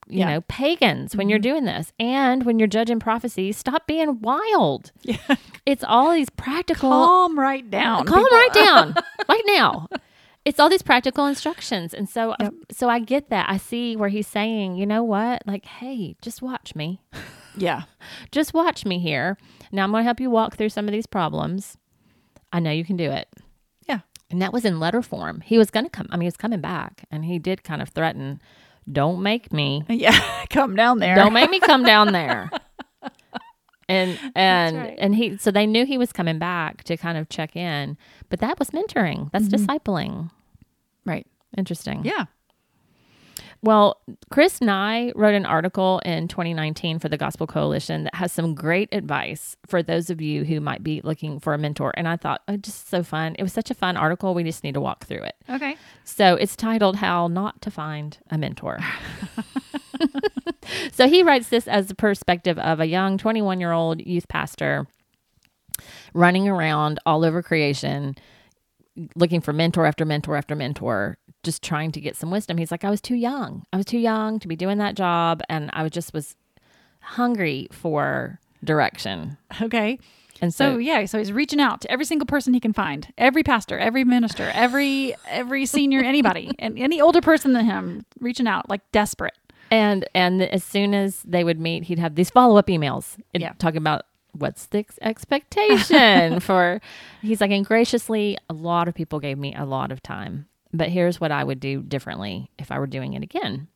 [0.08, 0.30] you Yeah.
[0.36, 1.50] know, pagans when you're mm-hmm.
[1.50, 1.92] doing this.
[2.00, 4.92] And when you're judging prophecy, stop being wild.
[5.04, 5.18] Yeah.
[5.66, 8.06] It's all these practical Calm right down.
[8.06, 8.38] calm people.
[8.38, 8.94] right down
[9.30, 9.88] right now
[10.46, 12.54] it's all these practical instructions and so uh, Yep.
[12.72, 16.44] so i get that i see where he's saying you know what like hey just
[16.44, 17.02] watch me
[17.58, 17.84] Yeah.
[18.32, 19.38] just watch me here
[19.76, 21.78] now i'm going to help you walk through some of these problems
[22.54, 23.28] i know you can do it
[23.88, 24.00] Yeah.
[24.32, 26.38] and that was in letter form he was going to come i mean he was
[26.38, 28.42] coming back and he did kind of threaten
[28.92, 30.20] don't make me Yeah.
[30.50, 31.16] Come down there.
[31.16, 32.50] don't make me come down there
[33.90, 34.96] and and right.
[34.98, 37.98] and he so they knew he was coming back to kind of check in
[38.30, 39.66] but that was mentoring that's mm-hmm.
[39.66, 40.32] discipling
[41.06, 41.28] Right.
[41.58, 42.26] interesting Yeah.
[43.66, 44.00] Well
[44.30, 48.88] chris nye wrote an article in 2019 for the gospel coalition that has some great
[48.94, 52.42] advice for those of you who might be looking for a mentor and i thought
[52.48, 55.06] oh just so fun it was such a fun article we just need to walk
[55.06, 55.76] through it Okay.
[56.04, 58.80] so it's titled How Not to Find a Mentor.
[60.92, 64.88] so he writes this as the perspective of a young 21 year old youth pastor
[66.14, 68.16] running around all over creation,
[69.16, 72.58] looking for mentor after mentor after mentor, just trying to get some wisdom.
[72.58, 73.64] He's like, I was too young.
[73.72, 75.42] I was too young to be doing that job.
[75.48, 76.36] And I was just was
[77.00, 79.38] hungry for direction.
[79.62, 80.00] Okay.
[80.42, 83.08] And So so, yeah, so he's reaching out to every single person he can find,
[83.18, 88.46] every pastor, every minister, every every senior, anybody, and any older person than him, reaching
[88.48, 89.36] out like desperate.
[89.72, 93.54] And and as soon as they would meet, he'd have these follow up emails Yeah.
[93.60, 94.04] talking about
[94.34, 96.82] what's the expectation for.
[97.22, 100.90] He's like, and graciously, a lot of people gave me a lot of time, but
[100.90, 103.68] here's what I would do differently if I were doing it again.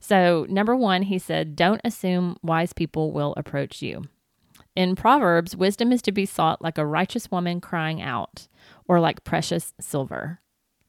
[0.00, 4.04] So number one, he said, don't assume wise people will approach you.
[4.74, 8.46] In Proverbs, wisdom is to be sought like a righteous woman crying out,
[8.86, 10.40] or like precious silver.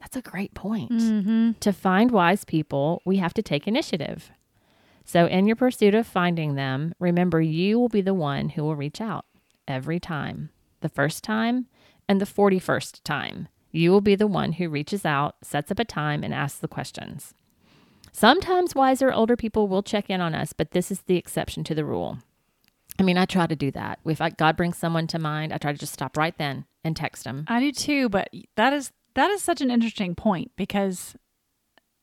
[0.01, 0.91] That's a great point.
[0.91, 1.51] Mm-hmm.
[1.59, 4.31] To find wise people, we have to take initiative.
[5.05, 8.75] So, in your pursuit of finding them, remember you will be the one who will
[8.75, 9.25] reach out
[9.67, 10.49] every time.
[10.81, 11.67] The first time
[12.09, 13.47] and the 41st time.
[13.77, 16.67] You will be the one who reaches out, sets up a time, and asks the
[16.67, 17.33] questions.
[18.11, 21.75] Sometimes wiser older people will check in on us, but this is the exception to
[21.75, 22.17] the rule.
[22.99, 23.99] I mean, I try to do that.
[24.05, 26.95] If I, God brings someone to mind, I try to just stop right then and
[26.95, 27.45] text them.
[27.47, 31.15] I do too, but that is that is such an interesting point because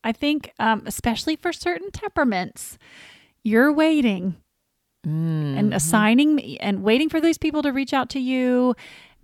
[0.05, 2.79] I think, um, especially for certain temperaments,
[3.43, 4.37] you're waiting
[5.07, 5.59] Mm.
[5.59, 8.75] and assigning me and waiting for these people to reach out to you.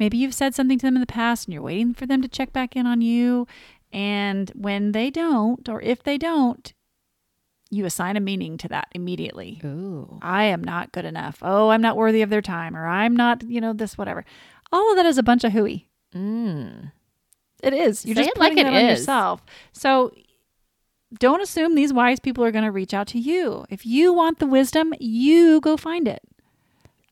[0.00, 2.28] Maybe you've said something to them in the past and you're waiting for them to
[2.28, 3.46] check back in on you.
[3.92, 6.72] And when they don't, or if they don't,
[7.70, 9.60] you assign a meaning to that immediately.
[9.64, 10.18] Ooh.
[10.22, 11.38] I am not good enough.
[11.42, 14.24] Oh, I'm not worthy of their time, or I'm not, you know, this, whatever.
[14.72, 15.88] All of that is a bunch of hooey.
[16.14, 16.92] Mm.
[17.62, 18.06] It is.
[18.06, 19.00] You're Say just it like putting it on is.
[19.00, 19.44] yourself.
[19.72, 20.12] So
[21.18, 23.66] don't assume these wise people are going to reach out to you.
[23.68, 26.22] If you want the wisdom, you go find it.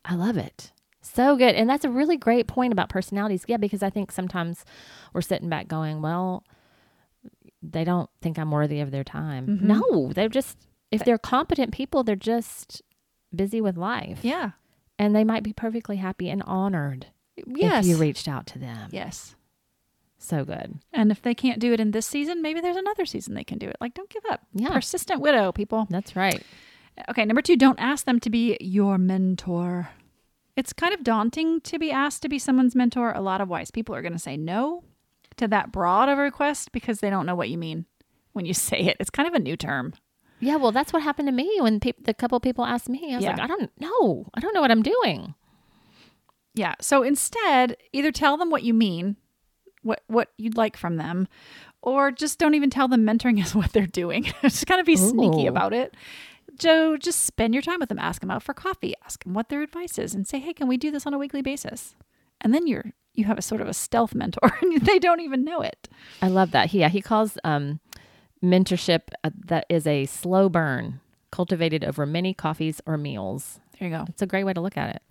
[0.05, 0.73] I love it.
[1.01, 1.55] So good.
[1.55, 3.45] And that's a really great point about personalities.
[3.47, 4.65] Yeah, because I think sometimes
[5.13, 6.45] we're sitting back going, well,
[7.63, 9.47] they don't think I'm worthy of their time.
[9.47, 9.63] Mhm.
[9.63, 10.59] No, they're just,
[10.91, 12.83] if they're competent people, they're just
[13.35, 14.21] busy with life.
[14.23, 14.53] Yeah.
[14.99, 17.07] And they might be perfectly happy and honored
[17.47, 17.85] Yes.
[17.85, 18.89] if you reached out to them.
[18.93, 19.35] yes.
[20.21, 20.81] So good.
[20.93, 23.59] And if they can't do it in this season, maybe there's another season they can
[23.59, 23.77] do it.
[23.81, 24.41] Like, don't give up.
[24.53, 24.71] Yeah.
[24.71, 25.87] Persistent widow, people.
[25.91, 26.43] That's right.
[27.09, 29.91] Okay, number two, don't ask them to be your mentor.
[30.59, 33.13] It's kind of daunting to be asked to be someone's mentor.
[33.13, 34.83] A lot of wise people are going to say no
[35.37, 37.87] to that broad of a request because they don't know what you mean
[38.33, 38.97] when you say it.
[38.99, 39.93] It's kind of a new term.
[40.41, 43.13] Yeah, well, that's what happened to me when peop the couple people asked me.
[43.13, 43.31] I was Yeah.
[43.37, 44.27] like, I don't know.
[44.35, 45.35] I don't know what I'm doing.
[46.55, 46.75] Yeah.
[46.81, 49.15] So instead, either tell them what you mean,
[49.83, 51.29] what what you'd like from them,
[51.83, 54.25] or just don't even tell them mentoring is what they're doing.
[54.43, 55.95] just kind of be sneaky about it.
[56.59, 57.99] Joe, just spend your time with them.
[57.99, 58.95] Ask them out for coffee.
[59.05, 61.19] Ask them what their advice is, and say, "Hey, can we do this on a
[61.19, 61.95] weekly basis?"
[62.41, 65.45] And then you're you have a sort of a stealth mentor, and they don't even
[65.45, 65.89] know it.
[66.23, 66.73] I love that.
[66.73, 67.81] Yeah, he calls um,
[68.43, 71.01] mentorship uh, that is a slow burn.
[71.31, 73.61] cultivated over many coffees or meals.
[73.79, 74.05] There you go.
[74.09, 75.03] It's a great way to look at it.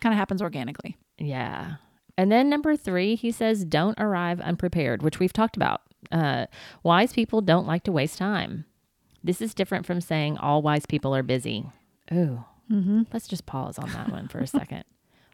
[0.00, 0.96] Kind of happens organically.
[1.18, 1.76] Yeah.
[2.18, 5.80] And then number three, he says, don't arrive unprepared, which we've talked about.
[6.12, 6.46] Uh,
[6.82, 8.64] wise people don't like to waste time.
[9.22, 11.66] This is different from saying all wise people are busy.
[12.12, 13.02] Ooh, Mm-hmm.
[13.12, 14.84] let's just pause on that one for a second.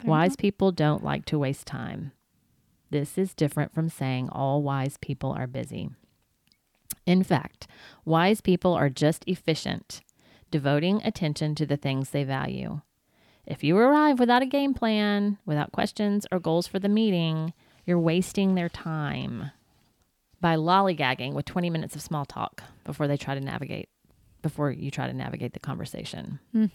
[0.04, 2.12] wise people don't like to waste time.
[2.90, 5.90] This is different from saying all wise people are busy.
[7.04, 7.66] In fact,
[8.04, 10.00] wise people are just efficient,
[10.50, 12.80] devoting attention to the things they value.
[13.46, 17.52] If you arrive without a game plan, without questions or goals for the meeting,
[17.84, 19.50] you're wasting their time
[20.40, 23.88] by lollygagging with 20 minutes of small talk before they try to navigate,
[24.42, 26.38] before you try to navigate the conversation.
[26.52, 26.66] Hmm.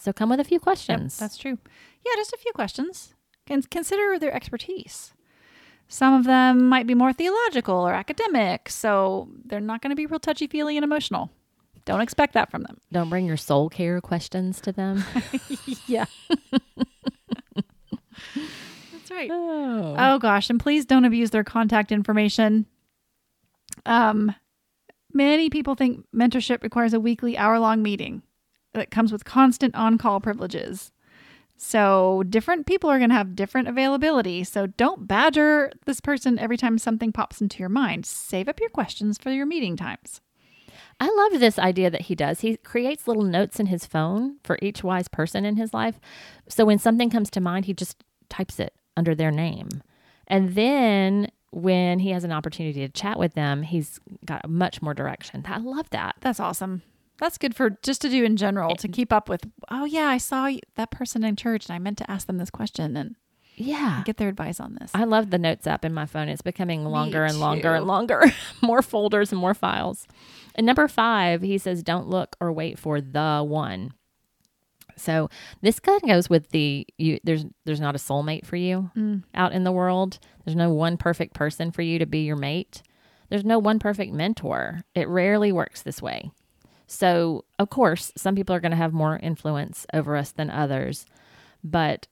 [0.00, 1.16] So come with a few Yep, questions.
[1.18, 1.58] that's true.
[2.04, 3.14] Yeah, just a few questions.
[3.46, 5.12] Can consider their expertise.
[5.88, 10.06] Some of them might be more theological or academic, so they're not going to be
[10.06, 11.30] real touchy feely and emotional.
[11.84, 12.78] Don't expect that from them.
[12.90, 15.04] Don't bring your soul care questions to them.
[15.86, 16.06] Yeah.
[18.92, 19.30] That's right.
[19.32, 19.94] oh.
[19.96, 22.66] Oh gosh, and please don't abuse their contact information.
[23.86, 24.34] Um
[25.12, 28.22] many people think mentorship requires a weekly hour-long meeting
[28.74, 30.92] that comes with constant on-call privileges.
[31.58, 34.44] So, different people are going to have different availability.
[34.44, 38.04] So, don't badger this person every time something pops into your mind.
[38.04, 40.20] Save up your questions for your meeting times.
[41.00, 42.40] I love this idea that he does.
[42.40, 45.98] He creates little notes in his phone for each wise person in his life.
[46.48, 49.82] So when something comes to mind, he just types it under their name.
[50.26, 54.92] And then when he has an opportunity to chat with them, he's got much more
[54.92, 55.42] direction.
[55.46, 56.16] I love that.
[56.20, 56.82] That's awesome.
[57.18, 59.48] That's good for just to do in general to keep up with.
[59.70, 62.50] Oh yeah, I saw that person in church and I meant to ask them this
[62.50, 63.16] question and
[63.54, 64.02] Yeah.
[64.04, 64.90] get their advice on this.
[64.92, 66.28] I love the notes app in my phone.
[66.28, 68.22] It's becoming longer and longer and longer,
[68.60, 70.06] more folders and more files.
[70.56, 73.94] And number five, he says, don't look or wait for the one.
[74.96, 75.28] So
[75.60, 77.18] this kind of goes with the you.
[77.24, 79.24] There's there's not a soulmate for you Mm.
[79.34, 80.18] out in the world.
[80.44, 82.82] There's no one perfect person for you to be your mate.
[83.28, 84.82] There's no one perfect mentor.
[84.94, 86.30] It rarely works this way.
[86.86, 91.04] So of course, some people are going to have more influence over us than others,
[91.64, 92.06] but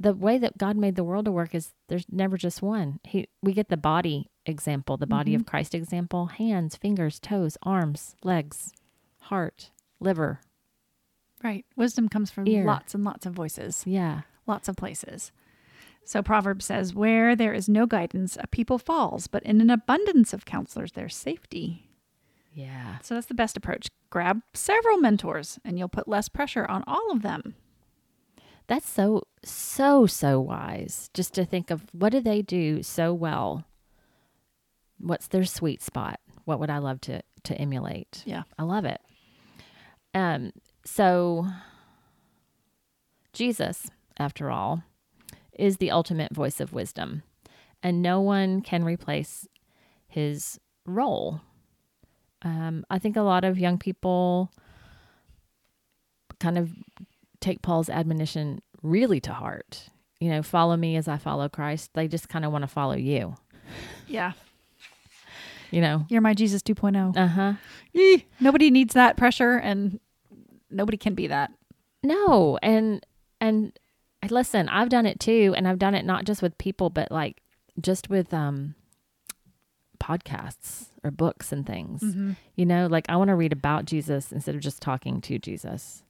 [0.00, 3.00] the way that God made the world to work is there's never just one.
[3.04, 8.14] He we get the body example, the body of Christ example, hands, fingers, toes, arms,
[8.22, 8.72] legs,
[9.22, 10.40] heart, liver.
[11.42, 11.64] Right.
[11.76, 12.64] Wisdom comes from Ear.
[12.64, 14.22] lots and lots of voices, Yeah.
[14.46, 15.30] lots of places.
[16.04, 20.32] So Proverbs says, Where there is no guidance, a people falls, but in an abundance
[20.32, 21.90] of counselors, there's safety.
[22.54, 22.98] Yeah.
[23.02, 23.88] So that's the best approach.
[24.10, 27.54] Grab several mentors and you'll put less pressure on all of them.
[28.66, 33.64] That's so so so wise just to think of what do they do so well?
[34.98, 36.20] What's their sweet spot?
[36.44, 38.22] What would I love to to emulate?
[38.26, 38.42] Yeah.
[38.58, 39.00] I love it.
[40.14, 40.52] Um
[40.84, 41.46] so
[43.32, 44.82] Jesus, after all,
[45.52, 47.22] is the ultimate voice of wisdom,
[47.82, 49.46] and no one can replace
[50.06, 51.40] his role.
[52.42, 54.50] Um, I think a lot of young people
[56.40, 56.70] kind of
[57.40, 59.88] take Paul's admonition really to heart.
[60.20, 61.90] You know, follow me as I follow Christ.
[61.94, 63.36] They just kind of want to follow you.
[64.06, 64.32] Yeah.
[65.70, 66.06] You know.
[66.08, 67.16] You're my Jesus 2.0.
[67.16, 67.52] Uh huh.
[68.40, 70.00] Nobody needs that pressure and
[70.70, 71.52] nobody can be that.
[72.02, 73.04] No, and
[73.40, 73.78] and
[74.30, 77.42] listen, I've done it too, and I've done it not just with people, but like
[77.80, 78.74] just with um
[80.00, 82.02] podcasts or books and things.
[82.54, 86.02] You know, like I want to read about Jesus instead of just talking to Jesus.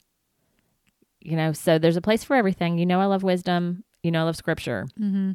[1.21, 2.79] You know, so there's a place for everything.
[2.79, 3.85] You know, I love wisdom.
[4.03, 4.87] You know, I love scripture.
[4.99, 5.33] Mm-hmm.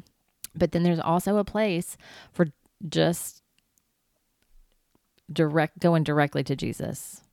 [0.56, 1.96] But then there's also a place
[2.32, 2.46] for
[2.88, 3.42] just
[5.32, 7.24] direct going directly to Jesus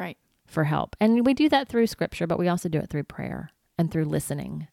[0.00, 0.16] Right.
[0.50, 0.96] For help.
[1.00, 4.04] And we do that through scripture, but we also do it through prayer and through
[4.06, 4.68] listening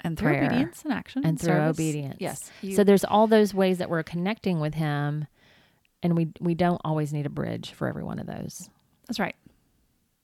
[0.00, 0.44] And through Prayer.
[0.46, 1.22] obedience and action.
[1.26, 1.76] and through service.
[1.76, 2.16] obedience.
[2.20, 2.50] Yes.
[2.62, 5.26] You- So there's all those ways that we're connecting with him
[6.02, 8.70] and we we don't always need a bridge for every one of those.
[9.08, 9.34] That's right.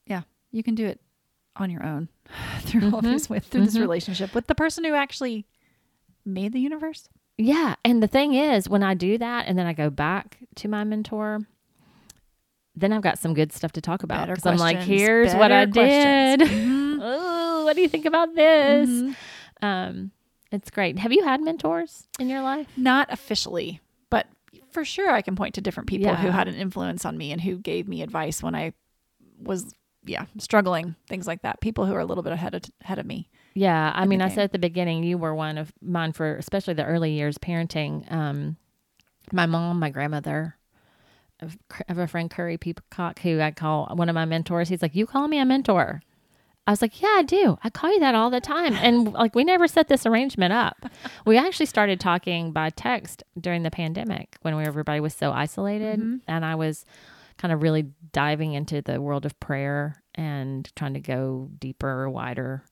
[0.06, 0.22] Yeah,
[0.52, 1.00] you can do it
[1.56, 2.08] on your own
[2.60, 3.12] through all Mhm.
[3.12, 3.80] this with through this Mhm.
[3.80, 5.46] relationship with the person who actually
[6.24, 7.08] made the universe.
[7.38, 10.68] Yeah, and the thing is when I do that and then I go back to
[10.68, 11.46] my mentor
[12.74, 15.66] then I've got some good stuff to talk about because I'm like, here's what I
[15.66, 16.38] questions.
[16.38, 16.58] did.
[16.58, 16.98] Mhm.
[17.02, 18.88] oh, what do you think about this?
[18.88, 19.16] Mhm.
[19.62, 20.10] Um,
[20.50, 20.98] it's great.
[20.98, 22.68] Have you had mentors in your life?
[22.76, 24.26] Not officially, but
[24.70, 27.40] for sure I can point to different people who had an influence on me and
[27.40, 28.72] who gave me advice when I
[29.38, 31.60] was yeah, struggling, things like that.
[31.60, 33.28] People who are a little bit ahead of ahead of me.
[33.54, 36.74] Yeah, I mean, I said at the beginning, you were one of mine for especially
[36.74, 38.10] the early years parenting.
[38.10, 38.56] Um,
[39.30, 40.56] my mom, my grandmother,
[41.40, 41.56] of,
[41.88, 44.68] of a friend Curry Peacock who I call one of my mentors.
[44.68, 46.02] He's like, "You call me a mentor."
[46.66, 47.58] I was like, "Yeah, I do.
[47.64, 50.86] I call you that all the time." And like, we never set this arrangement up.
[51.26, 55.98] we actually started talking by text during the pandemic when we, everybody was so isolated,
[56.00, 56.16] mm-hmm.
[56.28, 56.84] and I was
[57.38, 62.62] kind of really diving into the world of prayer and trying to go deeper, wider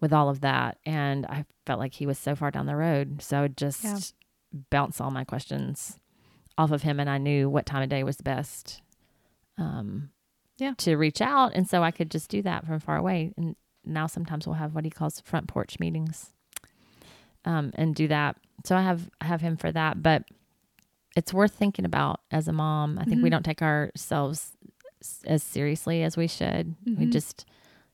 [0.00, 0.78] with all of that.
[0.86, 3.98] And I felt like he was so far down the road, so just Yeah.
[4.70, 5.98] bounce all my questions
[6.60, 8.82] off of him, and I knew what time of day was best.
[9.58, 10.10] Um,
[10.58, 10.74] Yeah.
[10.78, 13.32] to reach out, and so I could just do that from far away.
[13.36, 16.32] And now sometimes we'll have what he calls front porch meetings,
[17.46, 18.36] um, and do that.
[18.64, 20.24] So I have I have him for that, but
[21.16, 22.98] it's worth thinking about as a mom.
[22.98, 23.32] I think we Mhm.
[23.32, 24.56] don't take ourselves
[25.24, 26.76] as seriously as we should.
[26.84, 27.12] We Mhm.
[27.12, 27.46] just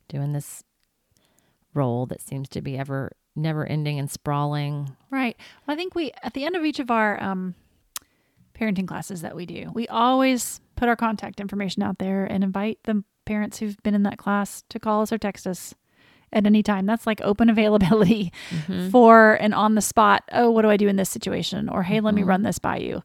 [0.09, 0.65] doing this
[1.73, 4.97] role that seems to be ever never ending and sprawling.
[5.11, 5.37] Right.
[5.67, 7.55] Well, I think we, at the end of each of our um,
[8.59, 12.79] parenting classes that we do, we always put our contact information out there and invite
[12.85, 15.75] the parents who've been in that class to call us or text us
[16.33, 16.87] at any time.
[16.87, 18.91] That's like open availability Mhm.
[18.91, 21.69] for an on the spot, oh, what do I do in this situation?
[21.69, 22.27] Or, hey, let me Mhm.
[22.29, 23.03] run this by you.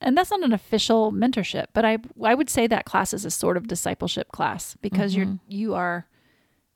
[0.00, 3.30] And that's not an official mentorship, but I I would say that class is a
[3.30, 5.40] sort of discipleship class because you're Mhm.
[5.46, 6.06] you are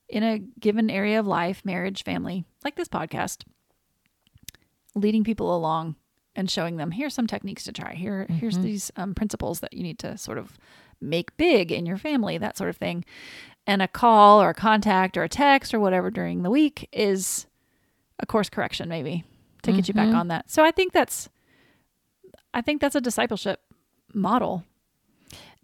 [0.09, 3.42] in a given area of life, marriage, family, like this podcast,
[4.94, 5.97] leading people along
[6.37, 7.95] and showing them here's some techniques to try.
[7.95, 8.62] Here here's Mhm.
[8.62, 10.59] these um, principles that you need to sort of
[11.01, 13.05] make big in your family, that sort of thing.
[13.66, 17.47] And a call or a contact or a text or whatever during the week is
[18.20, 19.24] a course correction maybe
[19.62, 20.16] to get you back Mhm.
[20.16, 20.51] on that.
[20.51, 21.28] So I think that's
[22.55, 23.61] I think that's a discipleship
[24.14, 24.64] model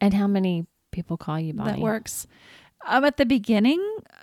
[0.01, 1.73] And how many people call you Bonnie?
[1.73, 2.27] that works.
[2.85, 3.81] Um, at the beginning,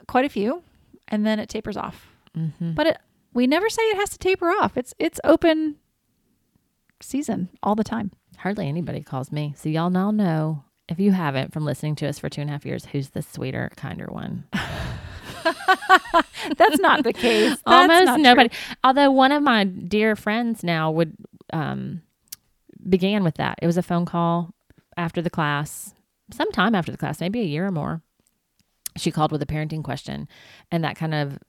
[0.08, 0.62] quite a few,
[1.08, 2.10] and then it tapers off.
[2.38, 2.74] Mm-hmm.
[2.74, 2.98] But it,
[3.34, 4.78] we never say it has to taper off.
[4.78, 5.78] It's it's open
[7.02, 8.12] season all the time.
[8.38, 9.54] Hardly anybody calls me.
[9.58, 12.54] So y'all now know if you haven't from listening to us for two and a
[12.54, 14.46] half years, who's the sweeter, kinder one?
[16.58, 17.58] That's not the case.
[17.66, 18.24] Almost not true.
[18.24, 18.50] nobody.
[18.84, 21.16] Although one of my dear friends now would
[21.54, 22.02] um,
[22.88, 23.60] began with that.
[23.62, 24.54] It was a phone call
[24.98, 25.94] after the class,
[26.32, 28.02] sometime after the class, maybe a year or more.
[28.98, 30.28] She called with a parenting question,
[30.72, 31.40] and that kind of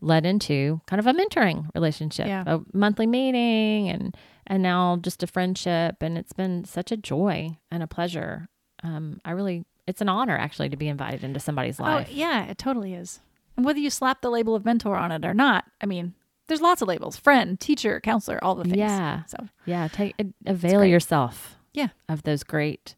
[0.00, 2.44] led into kind of a mentoring relationship, Yeah.
[2.46, 4.16] a monthly meeting, and
[4.46, 6.02] and now just a friendship.
[6.02, 8.48] And it's been such a joy and a pleasure.
[8.84, 12.06] Um, I really, it's an honor actually to be invited into somebody's life.
[12.08, 13.20] Oh, yeah, it totally is.
[13.56, 16.14] And whether you slap the label of mentor on it or not, I mean,
[16.46, 18.76] there's lots of labels: friend, teacher, counselor, all the things.
[18.76, 19.24] Yeah.
[19.24, 21.56] So Yeah, take avail yourself.
[21.72, 21.88] Yeah.
[22.08, 22.94] of those great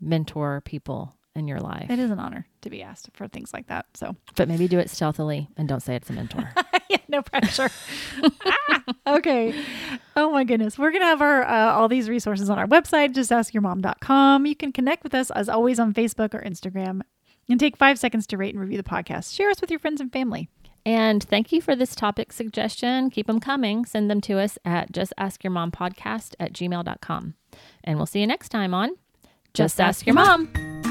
[0.00, 1.88] mentor people in your life.
[1.90, 3.86] it is an honor to be asked for things like that.
[3.94, 6.50] So But maybe do it stealthily and don't say it's a mentor.
[6.90, 7.70] yeah, no pressure.
[8.70, 9.54] Ah, okay.
[10.16, 10.78] Oh my goodness.
[10.78, 14.46] We're going to have our uh, all these resources on our website, just justaskyourmom.com.
[14.46, 17.02] You can connect with us as always on Facebook or Instagram
[17.48, 19.34] and take five seconds to rate and review the podcast.
[19.34, 20.48] Share us with your friends and family.
[20.86, 23.10] and thank you for this topic suggestion.
[23.10, 23.84] Keep them coming.
[23.84, 27.34] Send them to us at justaskyourmompodcast at gmail.com.
[27.84, 28.90] And we'll see you next time on
[29.54, 30.87] Just, Ask Your Mom.